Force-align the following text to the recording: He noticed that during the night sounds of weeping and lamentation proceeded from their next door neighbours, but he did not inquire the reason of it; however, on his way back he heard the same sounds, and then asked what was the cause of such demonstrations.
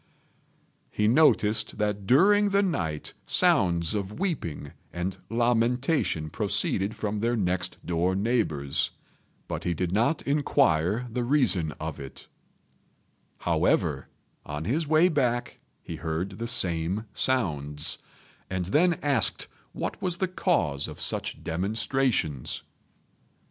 He 0.89 1.07
noticed 1.07 1.77
that 1.77 2.07
during 2.07 2.49
the 2.49 2.63
night 2.63 3.13
sounds 3.27 3.93
of 3.93 4.19
weeping 4.19 4.71
and 4.91 5.19
lamentation 5.29 6.31
proceeded 6.31 6.95
from 6.95 7.19
their 7.19 7.35
next 7.35 7.77
door 7.85 8.15
neighbours, 8.15 8.89
but 9.47 9.63
he 9.63 9.75
did 9.75 9.91
not 9.91 10.23
inquire 10.23 11.05
the 11.11 11.23
reason 11.23 11.73
of 11.73 11.99
it; 11.99 12.25
however, 13.41 14.07
on 14.43 14.65
his 14.65 14.87
way 14.87 15.07
back 15.07 15.59
he 15.83 15.97
heard 15.97 16.39
the 16.39 16.47
same 16.47 17.05
sounds, 17.13 17.99
and 18.49 18.65
then 18.65 18.97
asked 19.03 19.47
what 19.71 20.01
was 20.01 20.17
the 20.17 20.27
cause 20.27 20.87
of 20.87 20.99
such 20.99 21.43
demonstrations. 21.43 22.63